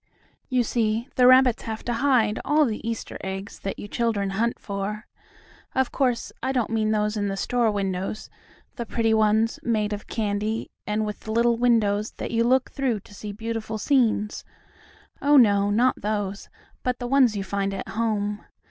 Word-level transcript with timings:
You 0.49 0.63
see, 0.63 1.09
the 1.13 1.27
rabbits 1.27 1.61
have 1.61 1.85
to 1.85 1.93
hide 1.93 2.39
all 2.43 2.65
the 2.65 2.81
Easter 2.89 3.19
eggs 3.23 3.59
that 3.59 3.77
you 3.77 3.87
children 3.87 4.31
hunt 4.31 4.57
for. 4.57 5.05
Of 5.75 5.91
course, 5.91 6.31
I 6.41 6.51
don't 6.51 6.71
mean 6.71 6.89
those 6.89 7.15
in 7.15 7.27
the 7.27 7.37
store 7.37 7.69
windows; 7.69 8.27
the 8.77 8.85
pretty 8.87 9.13
ones, 9.13 9.59
made 9.61 9.93
of 9.93 10.07
candy, 10.07 10.71
and 10.87 11.05
with 11.05 11.27
little 11.27 11.55
windows 11.55 12.13
that 12.13 12.31
you 12.31 12.43
look 12.43 12.71
through 12.71 13.01
to 13.01 13.13
see 13.13 13.31
beautiful 13.31 13.77
scenes. 13.77 14.43
Oh, 15.21 15.37
no, 15.37 15.69
not 15.69 16.01
those, 16.01 16.49
but 16.81 16.97
the 16.97 17.05
ones 17.05 17.37
you 17.37 17.43
find 17.43 17.71
at 17.71 17.89
home. 17.89 18.43